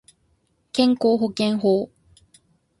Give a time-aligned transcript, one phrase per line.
[0.71, 1.91] 健康保険法